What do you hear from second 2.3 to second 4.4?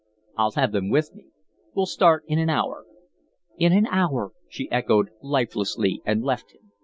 an hour." "In an hour,"